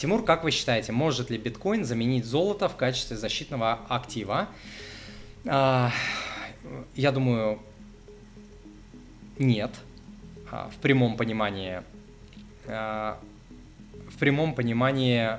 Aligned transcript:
Тимур, 0.00 0.24
как 0.24 0.44
вы 0.44 0.52
считаете, 0.52 0.92
может 0.92 1.28
ли 1.28 1.38
биткоин 1.38 1.84
заменить 1.84 2.24
золото 2.24 2.68
в 2.68 2.76
качестве 2.76 3.16
защитного 3.16 3.80
актива? 3.88 4.46
А, 5.44 5.90
я 6.94 7.10
думаю, 7.10 7.58
нет. 9.40 9.72
А, 10.52 10.70
в 10.70 10.76
прямом 10.76 11.16
понимании. 11.16 11.82
А, 12.68 13.18
в 14.08 14.18
прямом 14.18 14.54
понимании 14.54 15.30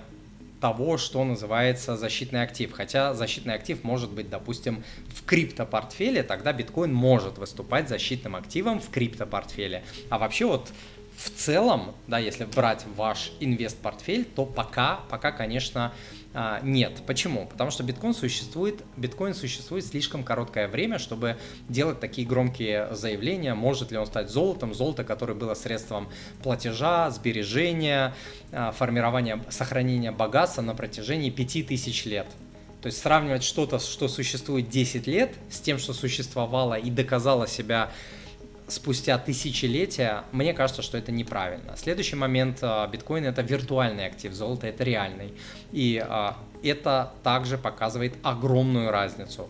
того, 0.59 0.97
что 0.97 1.23
называется 1.23 1.95
защитный 1.95 2.41
актив. 2.41 2.73
Хотя 2.73 3.13
защитный 3.13 3.53
актив 3.53 3.81
может 3.85 4.11
быть, 4.11 4.29
допустим, 4.29 4.83
в 5.15 5.23
криптопортфеле, 5.23 6.21
тогда 6.21 6.51
биткоин 6.51 6.93
может 6.93 7.37
выступать 7.37 7.87
защитным 7.87 8.35
активом 8.35 8.81
в 8.81 8.89
криптопортфеле. 8.89 9.85
А 10.09 10.17
вообще 10.19 10.45
вот 10.47 10.69
в 11.19 11.31
целом, 11.31 11.95
да, 12.07 12.17
если 12.17 12.45
брать 12.45 12.85
ваш 12.95 13.33
инвест-портфель, 13.41 14.23
то 14.23 14.45
пока, 14.45 15.01
пока, 15.09 15.33
конечно, 15.33 15.91
а, 16.33 16.61
нет. 16.63 17.01
Почему? 17.05 17.45
Потому 17.45 17.71
что 17.71 17.83
биткоин 17.83 18.13
существует, 18.13 18.81
биткоин 18.95 19.33
существует 19.33 19.85
слишком 19.85 20.23
короткое 20.23 20.69
время, 20.69 20.97
чтобы 20.97 21.37
делать 21.67 21.99
такие 21.99 22.25
громкие 22.25 22.95
заявления, 22.95 23.53
может 23.53 23.91
ли 23.91 23.97
он 23.97 24.05
стать 24.05 24.29
золотом, 24.29 24.73
золото, 24.73 25.03
которое 25.03 25.33
было 25.33 25.55
средством 25.55 26.07
платежа, 26.41 27.09
сбережения, 27.09 28.15
а, 28.53 28.71
формирования, 28.71 29.43
сохранения 29.49 30.13
богатства 30.13 30.61
на 30.61 30.73
протяжении 30.73 31.31
5000 31.31 32.05
лет. 32.05 32.27
То 32.81 32.85
есть 32.85 32.99
сравнивать 32.99 33.43
что-то, 33.43 33.79
что 33.79 34.07
существует 34.07 34.69
10 34.69 35.05
лет, 35.05 35.35
с 35.51 35.59
тем, 35.59 35.79
что 35.79 35.91
существовало 35.91 36.75
и 36.75 36.89
доказало 36.89 37.45
себя 37.45 37.91
спустя 38.69 39.17
тысячелетия, 39.17 40.23
мне 40.31 40.53
кажется, 40.53 40.81
что 40.81 40.97
это 40.97 41.11
неправильно. 41.11 41.75
Следующий 41.75 42.15
момент, 42.15 42.59
а, 42.61 42.87
биткоин 42.87 43.25
это 43.25 43.41
виртуальный 43.41 44.05
актив, 44.05 44.33
золото 44.33 44.67
это 44.67 44.83
реальный. 44.83 45.33
И 45.71 46.03
а, 46.05 46.37
это 46.63 47.13
также 47.23 47.57
показывает 47.57 48.13
огромную 48.23 48.91
разницу. 48.91 49.49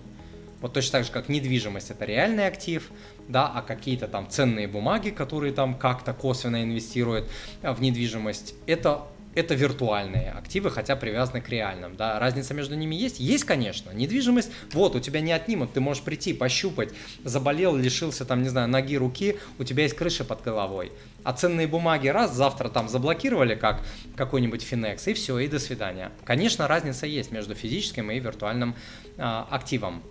Вот 0.62 0.74
точно 0.74 1.00
так 1.00 1.06
же, 1.06 1.12
как 1.12 1.30
недвижимость 1.30 1.92
это 1.92 2.06
реальный 2.06 2.48
актив, 2.48 2.92
да, 3.28 3.48
а 3.48 3.62
какие-то 3.62 4.08
там 4.08 4.30
ценные 4.30 4.68
бумаги, 4.68 5.10
которые 5.10 5.54
там 5.54 5.76
как-то 5.76 6.14
косвенно 6.14 6.64
инвестируют 6.64 7.30
в 7.62 7.82
недвижимость, 7.82 8.56
это 8.68 9.04
это 9.36 9.54
виртуальные 9.54 10.32
активы, 10.32 10.72
хотя 10.72 10.96
привязаны 10.96 11.42
к 11.42 11.50
реальным. 11.50 11.96
Да? 11.96 12.20
Разница 12.20 12.54
между 12.54 12.76
ними 12.76 12.96
есть? 12.96 13.20
Есть, 13.20 13.44
конечно. 13.44 13.92
Недвижимость, 13.92 14.52
вот, 14.74 14.96
у 14.96 15.00
тебя 15.00 15.22
не 15.22 15.32
отнимут, 15.32 15.74
ты 15.74 15.80
можешь 15.80 16.04
прийти, 16.04 16.34
пощупать, 16.34 16.94
заболел, 17.24 17.76
лишился, 17.76 18.26
там, 18.26 18.42
не 18.44 18.50
знаю, 18.50 18.68
ноги, 18.68 18.98
руки, 18.98 19.38
у 19.58 19.64
тебя 19.64 19.84
есть 19.84 19.96
крыша 19.96 20.24
под 20.24 20.44
головой. 20.44 20.92
А 21.24 21.34
ценные 21.34 21.68
бумаги 21.68 22.08
раз, 22.08 22.34
завтра 22.34 22.70
там 22.70 22.90
заблокировали, 22.90 23.56
как 23.56 23.82
какой-нибудь 24.16 24.62
Финекс, 24.62 25.08
и 25.08 25.14
все, 25.14 25.38
и 25.40 25.48
до 25.48 25.60
свидания. 25.60 26.12
Конечно, 26.26 26.68
разница 26.68 27.06
есть 27.06 27.32
между 27.32 27.56
физическим 27.56 28.12
и 28.12 28.20
виртуальным 28.20 28.76
а, 29.18 29.48
активом. 29.50 30.02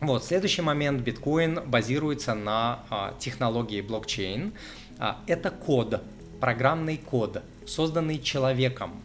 Вот, 0.00 0.24
следующий 0.24 0.62
момент, 0.62 1.00
биткоин 1.02 1.60
базируется 1.66 2.34
на 2.34 2.80
а, 2.90 3.14
технологии 3.18 3.80
блокчейн. 3.80 4.52
А, 4.98 5.20
это 5.26 5.50
код, 5.50 6.02
программный 6.40 6.96
код, 6.96 7.42
созданный 7.66 8.18
человеком. 8.20 9.02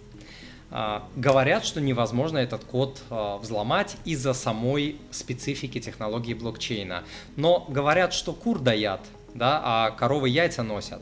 А, 0.70 1.08
говорят, 1.16 1.66
что 1.66 1.80
невозможно 1.80 2.38
этот 2.38 2.64
код 2.66 3.02
а, 3.10 3.38
взломать 3.38 3.96
из-за 4.06 4.34
самой 4.34 4.98
специфики 5.12 5.80
технологии 5.80 6.34
блокчейна. 6.34 7.04
Но 7.36 7.66
говорят, 7.70 8.14
что 8.14 8.34
кур 8.34 8.60
даят, 8.60 9.02
да, 9.34 9.62
а 9.64 9.92
коровы 9.92 10.30
яйца 10.30 10.64
носят. 10.64 11.02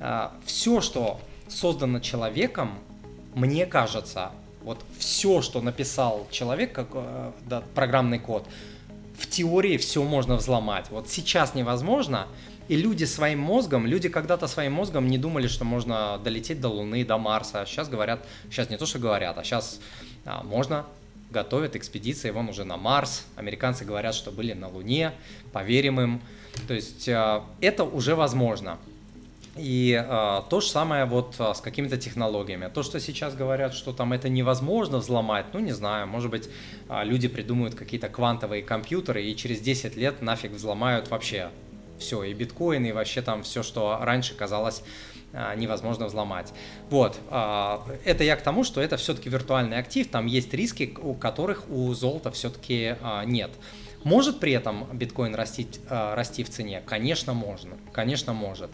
А, 0.00 0.32
все, 0.44 0.80
что 0.80 1.20
создано 1.48 2.00
человеком, 2.00 2.78
мне 3.34 3.66
кажется, 3.66 4.32
вот 4.62 4.84
все, 4.98 5.42
что 5.42 5.60
написал 5.60 6.26
человек, 6.30 6.72
как 6.72 6.88
э, 6.94 7.32
да, 7.46 7.62
программный 7.74 8.18
код, 8.18 8.46
в 9.16 9.28
теории 9.28 9.76
все 9.76 10.02
можно 10.02 10.36
взломать. 10.36 10.86
Вот 10.90 11.08
сейчас 11.08 11.54
невозможно, 11.54 12.26
и 12.68 12.76
люди 12.76 13.04
своим 13.04 13.40
мозгом, 13.40 13.86
люди 13.86 14.08
когда-то 14.08 14.46
своим 14.46 14.72
мозгом 14.72 15.08
не 15.08 15.18
думали, 15.18 15.48
что 15.48 15.64
можно 15.64 16.18
долететь 16.22 16.60
до 16.60 16.68
Луны, 16.68 17.04
до 17.04 17.18
Марса. 17.18 17.64
Сейчас 17.66 17.88
говорят, 17.88 18.24
сейчас 18.50 18.70
не 18.70 18.76
то, 18.76 18.86
что 18.86 18.98
говорят, 18.98 19.36
а 19.38 19.44
сейчас 19.44 19.80
а, 20.24 20.42
можно, 20.42 20.86
готовят 21.30 21.76
экспедиции, 21.76 22.30
вон 22.30 22.48
уже 22.48 22.64
на 22.64 22.76
Марс. 22.76 23.26
Американцы 23.36 23.84
говорят, 23.84 24.14
что 24.14 24.30
были 24.30 24.52
на 24.54 24.68
Луне, 24.68 25.12
поверим 25.52 26.00
им. 26.00 26.20
То 26.66 26.74
есть 26.74 27.08
а, 27.08 27.44
это 27.60 27.84
уже 27.84 28.14
возможно. 28.14 28.78
И 29.56 29.92
э, 29.92 30.42
то 30.50 30.60
же 30.60 30.66
самое 30.66 31.04
вот 31.04 31.36
э, 31.38 31.54
с 31.54 31.60
какими-то 31.60 31.96
технологиями. 31.96 32.68
То, 32.74 32.82
что 32.82 32.98
сейчас 32.98 33.36
говорят, 33.36 33.72
что 33.72 33.92
там 33.92 34.12
это 34.12 34.28
невозможно 34.28 34.98
взломать, 34.98 35.46
ну 35.52 35.60
не 35.60 35.70
знаю, 35.70 36.08
может 36.08 36.28
быть, 36.28 36.50
люди 36.90 37.28
придумают 37.28 37.76
какие-то 37.76 38.08
квантовые 38.08 38.64
компьютеры 38.64 39.22
и 39.24 39.36
через 39.36 39.60
10 39.60 39.94
лет 39.94 40.22
нафиг 40.22 40.50
взломают 40.50 41.08
вообще 41.08 41.50
все, 42.04 42.22
и 42.22 42.34
биткоин, 42.34 42.84
и 42.84 42.92
вообще 42.92 43.22
там 43.22 43.42
все, 43.42 43.62
что 43.62 43.98
раньше 44.00 44.34
казалось 44.34 44.82
а, 45.32 45.54
невозможно 45.56 46.06
взломать. 46.06 46.52
Вот, 46.90 47.18
а, 47.30 47.84
это 48.04 48.22
я 48.22 48.36
к 48.36 48.42
тому, 48.42 48.62
что 48.62 48.80
это 48.80 48.96
все-таки 48.96 49.28
виртуальный 49.30 49.78
актив, 49.78 50.06
там 50.08 50.26
есть 50.26 50.52
риски, 50.54 50.96
у 51.00 51.14
которых 51.14 51.68
у 51.70 51.92
золота 51.94 52.30
все-таки 52.30 52.96
а, 53.00 53.24
нет. 53.24 53.50
Может 54.04 54.38
при 54.38 54.52
этом 54.52 54.86
биткоин 54.92 55.34
расти, 55.34 55.66
расти 55.88 56.44
в 56.44 56.50
цене? 56.50 56.82
Конечно, 56.84 57.32
можно. 57.32 57.78
Конечно, 57.90 58.34
может. 58.34 58.70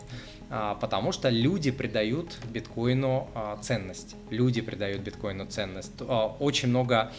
Потому 0.51 1.13
что 1.13 1.29
люди 1.29 1.71
придают 1.71 2.37
биткоину 2.53 3.29
ценность. 3.63 4.17
Люди 4.31 4.61
придают 4.61 5.01
биткоину 5.01 5.47
ценность. 5.47 5.93
Очень 6.41 6.71
много 6.71 7.13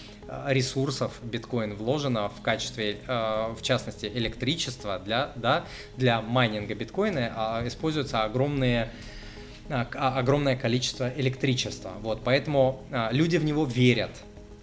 ресурсов 0.47 1.17
биткоин 1.23 1.75
вложено 1.75 2.27
в 2.27 2.41
качестве, 2.41 2.97
в 3.07 3.59
частности, 3.61 4.05
электричества 4.05 4.99
для, 4.99 5.31
да, 5.37 5.63
для 5.95 6.21
майнинга 6.21 6.75
биткоина 6.75 7.63
используются 7.65 8.23
огромные 8.23 8.91
огромное 9.69 10.57
количество 10.57 11.09
электричества. 11.15 11.91
Вот, 12.01 12.25
поэтому 12.25 12.83
люди 13.11 13.37
в 13.37 13.45
него 13.45 13.63
верят 13.63 14.11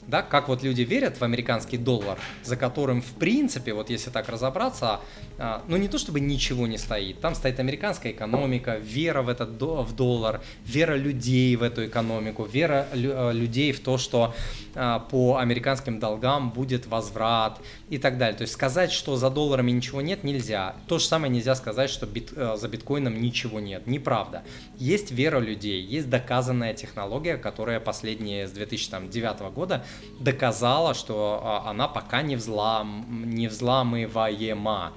да, 0.08 0.22
как 0.22 0.48
вот 0.48 0.62
люди 0.62 0.82
верят 0.82 1.20
в 1.20 1.22
американский 1.22 1.76
доллар, 1.76 2.18
за 2.42 2.56
которым, 2.56 3.02
в 3.02 3.12
принципе, 3.12 3.74
вот 3.74 3.90
если 3.90 4.08
так 4.10 4.28
разобраться, 4.28 5.00
а, 5.38 5.62
ну 5.68 5.76
не 5.76 5.88
то 5.88 5.98
чтобы 5.98 6.18
ничего 6.18 6.66
не 6.66 6.78
стоит, 6.78 7.20
там 7.20 7.34
стоит 7.34 7.60
американская 7.60 8.12
экономика, 8.12 8.76
вера 8.76 9.22
в 9.22 9.28
этот 9.28 9.50
в 9.60 9.94
доллар, 9.94 10.40
вера 10.64 10.94
людей 10.94 11.54
в 11.56 11.62
эту 11.62 11.86
экономику, 11.86 12.44
вера 12.44 12.86
э, 12.92 13.32
людей 13.32 13.72
в 13.72 13.80
то, 13.80 13.98
что 13.98 14.34
а, 14.74 15.00
по 15.00 15.36
американским 15.36 16.00
долгам 16.00 16.50
будет 16.50 16.86
возврат 16.86 17.60
и 17.90 17.98
так 17.98 18.16
далее. 18.16 18.36
То 18.36 18.42
есть 18.42 18.54
сказать, 18.54 18.92
что 18.92 19.16
за 19.16 19.28
долларами 19.28 19.72
ничего 19.72 20.00
нет, 20.00 20.24
нельзя. 20.24 20.76
То 20.86 20.98
же 20.98 21.04
самое 21.04 21.30
нельзя 21.30 21.54
сказать, 21.54 21.90
что 21.90 22.06
бит, 22.06 22.32
э, 22.34 22.56
за 22.56 22.68
биткоином 22.68 23.20
ничего 23.20 23.60
нет. 23.60 23.86
Неправда. 23.86 24.42
Есть 24.78 25.10
вера 25.10 25.38
людей, 25.38 25.82
есть 25.82 26.08
доказанная 26.08 26.72
технология, 26.72 27.36
которая 27.36 27.78
последние 27.78 28.48
с 28.48 28.52
2009 28.52 29.40
года 29.52 29.84
доказала, 30.18 30.94
что 30.94 31.40
а, 31.42 31.70
она 31.70 31.88
пока 31.88 32.22
не, 32.22 32.36
взлом, 32.36 33.30
не 33.30 33.48
взламываема. 33.48 34.92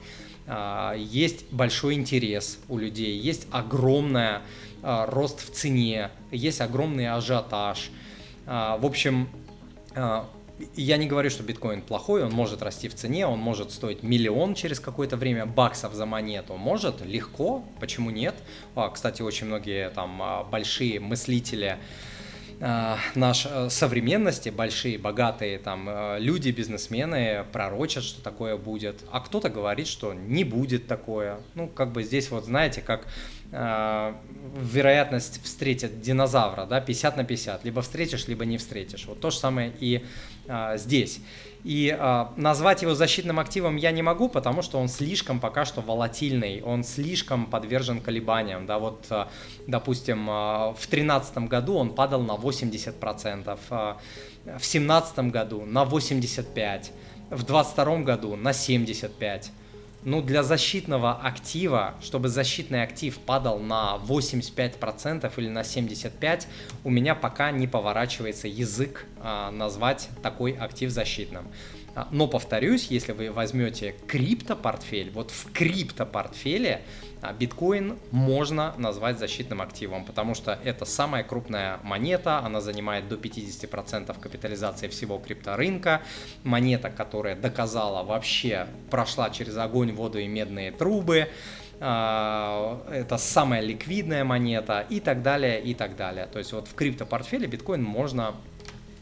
А, 0.48 0.96
есть 0.96 1.52
большой 1.52 1.96
интерес 1.96 2.60
у 2.68 2.78
людей, 2.78 3.18
есть 3.18 3.48
огромный 3.52 4.40
а, 4.82 5.06
рост 5.06 5.48
в 5.48 5.54
цене, 5.54 6.10
есть 6.32 6.62
огромный 6.62 7.10
ажиотаж. 7.10 7.92
В 8.46 8.86
общем, 8.86 9.30
я 9.96 10.98
не 10.98 11.06
говорю, 11.06 11.30
что 11.30 11.44
биткоин 11.44 11.84
плохой, 11.84 12.24
он 12.24 12.32
может 12.32 12.64
расти 12.64 12.90
в 12.90 12.96
цене, 12.96 13.28
он 13.28 13.38
может 13.38 13.72
стоить 13.72 14.02
миллион 14.02 14.56
через 14.56 14.80
какое-то 14.80 15.16
время 15.16 15.46
баксов 15.46 15.94
за 15.94 16.08
монету. 16.08 16.58
Может, 16.58 17.06
легко, 17.06 17.64
почему 17.80 18.10
нет? 18.10 18.34
Кстати, 18.94 19.22
очень 19.22 19.46
многие 19.46 19.92
там 19.92 20.48
большие 20.52 21.00
мыслители, 21.00 21.78
наш 23.16 23.48
э, 23.50 23.70
современности, 23.70 24.50
большие, 24.50 25.00
богатые 25.00 25.58
там 25.58 25.90
э, 25.90 26.18
люди, 26.20 26.52
бизнесмены 26.52 27.44
пророчат, 27.52 28.04
что 28.04 28.22
такое 28.22 28.56
будет, 28.56 29.04
а 29.12 29.20
кто-то 29.20 29.50
говорит, 29.50 29.88
что 29.88 30.14
не 30.14 30.44
будет 30.44 30.88
такое. 30.88 31.40
Ну, 31.56 31.68
как 31.68 31.92
бы 31.92 32.04
здесь 32.04 32.30
вот, 32.30 32.46
знаете, 32.46 32.82
как 32.82 33.08
э, 33.52 34.14
вероятность 34.56 35.44
встретить 35.44 36.02
динозавра, 36.02 36.66
да, 36.66 36.82
50 36.82 37.18
на 37.18 37.24
50, 37.24 37.66
либо 37.66 37.82
встретишь, 37.82 38.28
либо 38.28 38.46
не 38.46 38.58
встретишь. 38.58 39.06
Вот 39.06 39.20
то 39.20 39.30
же 39.30 39.38
самое 39.38 39.74
и 39.80 40.06
э, 40.48 40.78
здесь. 40.78 41.22
И 41.64 41.96
э, 41.98 42.26
назвать 42.38 42.82
его 42.82 42.96
защитным 42.96 43.40
активом 43.40 43.76
я 43.76 43.92
не 43.92 44.02
могу, 44.02 44.30
потому 44.30 44.62
что 44.62 44.80
он 44.80 44.88
слишком 44.88 45.40
пока 45.40 45.66
что 45.66 45.82
волатильный, 45.82 46.62
он 46.64 46.84
слишком 46.84 47.46
подвержен 47.46 48.02
колебаниям. 48.02 48.66
Да, 48.66 48.80
вот, 48.80 49.06
э, 49.10 49.26
допустим, 49.68 50.30
э, 50.30 50.34
в 50.74 50.88
2013 50.90 51.48
году 51.48 51.76
он 51.76 51.94
падал 51.94 52.22
на 52.22 52.36
80%, 52.36 53.60
э, 53.70 53.94
в 54.44 54.64
2017 54.64 55.30
году 55.30 55.66
на 55.66 55.84
85%, 55.84 56.92
в 57.30 57.44
2022 57.44 58.04
году 58.04 58.36
на 58.36 58.54
75%. 58.54 59.52
Ну, 60.04 60.24
для 60.24 60.42
защитного 60.42 61.14
актива, 61.14 61.94
чтобы 62.02 62.28
защитный 62.28 62.82
актив 62.82 63.20
падал 63.20 63.60
на 63.60 64.00
85% 64.08 65.32
или 65.38 65.48
на 65.48 65.62
75%, 65.62 66.46
у 66.84 66.90
меня 66.90 67.14
пока 67.14 67.52
не 67.52 67.68
поворачивается 67.68 68.48
язык 68.48 69.06
а, 69.20 69.52
назвать 69.52 70.10
такой 70.24 70.54
актив 70.54 70.90
защитным. 70.90 71.46
А, 71.94 72.08
но 72.12 72.28
повторюсь, 72.28 72.88
если 72.88 73.12
вы 73.12 73.32
возьмете 73.32 73.96
крипто-портфель, 74.08 75.12
вот 75.12 75.32
в 75.32 75.52
крипто-портфеле 75.52 76.82
а, 77.22 77.34
биткоин 77.34 77.98
можно 78.12 78.74
назвать 78.78 79.20
защитным 79.20 79.62
активом, 79.62 80.06
потому 80.06 80.34
что 80.34 80.58
это 80.64 80.86
самая 80.86 81.24
крупная 81.24 81.80
монета, 81.84 82.40
она 82.40 82.62
занимает 82.62 83.10
до 83.10 83.16
50% 83.16 84.18
капитализации 84.20 84.88
всего 84.88 85.18
крипторынка, 85.18 86.02
монета, 86.44 86.90
которая 86.90 87.36
доказала 87.36 88.04
вообще, 88.04 88.68
прошла 88.90 89.30
через 89.30 89.58
огонь, 89.58 89.92
воду 89.92 90.18
и 90.18 90.28
медные 90.28 90.72
трубы, 90.72 91.28
а, 91.82 92.82
это 92.90 93.18
самая 93.18 93.60
ликвидная 93.60 94.24
монета 94.24 94.86
и 94.90 95.02
так 95.02 95.24
далее, 95.24 95.62
и 95.62 95.74
так 95.74 95.98
далее. 95.98 96.26
То 96.32 96.40
есть 96.40 96.54
вот 96.54 96.70
в 96.70 96.76
крипто-портфеле 96.76 97.48
биткоин 97.48 97.84
можно 97.84 98.36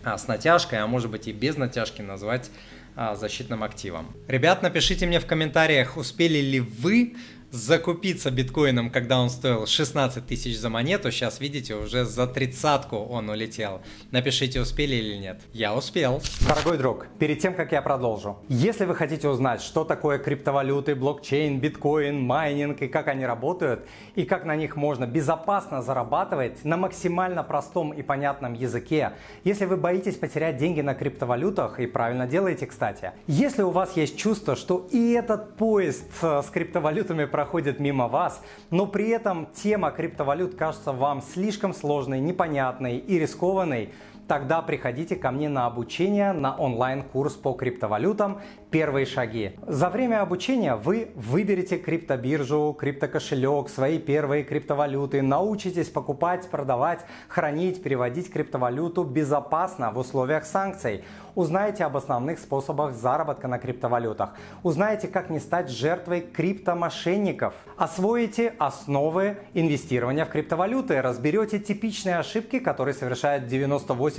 с 0.03 0.27
натяжкой, 0.27 0.80
а 0.80 0.88
может 0.88 1.12
быть 1.12 1.27
и 1.27 1.33
без 1.33 1.57
натяжки 1.57 2.01
назвать 2.01 2.50
защитным 2.95 3.63
активом. 3.63 4.07
Ребят, 4.27 4.62
напишите 4.62 5.06
мне 5.06 5.19
в 5.19 5.25
комментариях, 5.25 5.97
успели 5.97 6.39
ли 6.39 6.59
вы 6.59 7.15
закупиться 7.51 8.31
биткоином, 8.31 8.90
когда 8.90 9.19
он 9.19 9.30
стоил 9.30 9.66
16 9.66 10.25
тысяч 10.25 10.57
за 10.57 10.69
монету. 10.69 11.12
Сейчас, 11.12 11.40
видите, 11.40 11.75
уже 11.75 12.06
за 12.06 12.28
тридцатку 12.28 12.98
он 12.98 13.30
улетел. 13.30 13.81
Напишите, 14.12 14.62
успели 14.62 14.96
или 14.96 15.16
нет. 15.16 15.42
Я 15.54 15.75
успел. 15.75 16.22
Дорогой 16.48 16.78
друг, 16.78 17.07
перед 17.18 17.40
тем, 17.40 17.54
как 17.54 17.72
я 17.72 17.81
продолжу, 17.81 18.38
если 18.50 18.86
вы 18.86 18.96
хотите 18.96 19.28
узнать, 19.28 19.62
что 19.62 19.84
такое 19.84 20.19
криптовалюты, 20.19 20.96
блокчейн, 20.96 21.60
биткоин, 21.60 22.19
майнинг 22.19 22.81
и 22.81 22.88
как 22.88 23.07
они 23.07 23.25
работают, 23.25 23.86
и 24.16 24.24
как 24.24 24.46
на 24.46 24.56
них 24.56 24.75
можно 24.75 25.06
безопасно 25.06 25.81
зарабатывать 25.81 26.63
на 26.63 26.78
максимально 26.78 27.44
простом 27.44 27.94
и 27.94 28.01
понятном 28.01 28.54
языке, 28.54 29.13
если 29.44 29.66
вы 29.66 29.78
боитесь 29.78 30.16
потерять 30.16 30.57
деньги 30.57 30.81
на 30.81 30.94
криптовалютах, 30.94 31.80
и 31.80 31.88
правильно 31.88 32.28
делаете, 32.28 32.66
кстати, 32.66 33.12
если 33.28 33.63
у 33.63 33.72
вас 33.72 33.96
есть 33.96 34.18
чувство, 34.18 34.56
что 34.56 34.88
и 34.92 35.12
этот 35.12 35.56
поезд 35.56 36.06
э, 36.22 36.42
с 36.46 36.50
криптовалютами 36.50 37.25
проходит 37.39 37.80
мимо 37.80 38.09
вас, 38.09 38.41
но 38.69 38.86
при 38.86 39.07
этом 39.07 39.47
тема 39.53 39.91
криптовалют 39.91 40.56
кажется 40.56 40.91
вам 40.91 41.21
слишком 41.21 41.74
сложной, 41.74 42.19
непонятной 42.19 42.97
и 42.97 43.18
рискованной, 43.18 43.94
тогда 44.29 44.61
приходите 44.61 45.15
ко 45.15 45.31
мне 45.31 45.49
на 45.49 45.65
обучение 45.65 46.33
на 46.33 46.55
онлайн-курс 46.55 47.33
по 47.33 47.53
криптовалютам 47.53 48.39
«Первые 48.69 49.07
шаги». 49.07 49.53
За 49.65 49.89
время 49.89 50.21
обучения 50.21 50.75
вы 50.75 51.11
выберете 51.15 51.77
криптобиржу, 51.77 52.77
криптокошелек, 52.79 53.69
свои 53.69 53.97
первые 53.97 54.43
криптовалюты, 54.43 55.23
научитесь 55.23 55.89
покупать, 55.89 56.47
продавать, 56.47 56.99
хранить, 57.27 57.81
переводить 57.81 58.31
криптовалюту 58.31 59.03
безопасно 59.03 59.91
в 59.91 59.97
условиях 59.97 60.45
санкций. 60.45 61.03
Узнаете 61.35 61.85
об 61.85 61.95
основных 61.95 62.37
способах 62.37 62.93
заработка 62.93 63.47
на 63.47 63.59
криптовалютах. 63.59 64.35
Узнаете, 64.61 65.07
как 65.07 65.29
не 65.29 65.39
стать 65.39 65.69
жертвой 65.69 66.21
криптомошенников. 66.21 67.53
Освоите 67.77 68.53
основы 68.59 69.37
инвестирования 69.53 70.25
в 70.25 70.29
криптовалюты. 70.29 71.01
Разберете 71.01 71.59
типичные 71.59 72.17
ошибки, 72.17 72.59
которые 72.59 72.93
совершают 72.93 73.47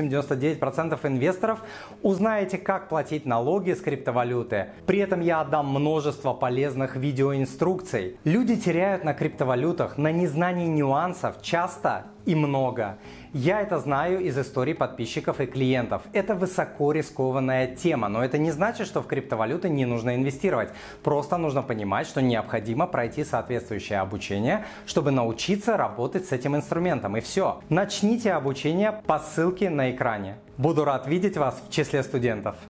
98-99% 0.09 0.99
инвесторов. 1.07 1.63
Узнаете, 2.03 2.59
как 2.59 2.89
платить 2.89 3.27
налоги 3.27 3.73
с 3.73 3.81
криптовалюты. 3.81 4.69
При 4.87 4.99
этом 4.99 5.21
я 5.21 5.41
отдам 5.41 5.69
множество 5.69 6.33
полезных 6.33 6.97
видеоинструкций. 6.97 8.17
Люди 8.25 8.57
теряют 8.57 9.05
на 9.05 9.15
криптовалютах 9.15 9.99
на 9.99 10.13
незнании 10.13 10.67
нюансов 10.67 11.43
часто 11.43 12.07
и 12.27 12.35
много. 12.35 12.99
Я 13.33 13.61
это 13.61 13.79
знаю 13.79 14.21
из 14.21 14.37
историй 14.37 14.75
подписчиков 14.75 15.41
и 15.41 15.47
клиентов. 15.47 16.03
Это 16.13 16.35
высоко 16.35 16.93
рискованная 16.93 17.69
тема, 17.69 18.09
но 18.09 18.25
это 18.25 18.39
не 18.39 18.51
значит, 18.51 18.87
что 18.87 19.03
в 19.03 19.07
криптовалюты 19.07 19.69
не 19.69 19.87
нужно 19.87 20.17
инвестировать. 20.17 20.71
Просто 21.03 21.37
нужно 21.37 21.63
понимать, 21.63 22.07
что 22.07 22.21
необходимо 22.21 22.87
пройти 22.87 23.23
соответствующее 23.23 24.01
обучение, 24.01 24.65
чтобы 24.87 25.13
научиться 25.13 25.77
работать 25.77 26.27
с 26.27 26.33
этим 26.33 26.57
инструментом. 26.57 27.17
И 27.17 27.21
все. 27.21 27.61
Начните 27.69 28.33
обучение 28.33 29.01
по 29.07 29.19
ссылке 29.19 29.71
на 29.71 29.93
экране. 29.93 30.37
Буду 30.57 30.85
рад 30.85 31.07
видеть 31.07 31.37
вас 31.37 31.63
в 31.67 31.73
числе 31.73 32.03
студентов. 32.03 32.57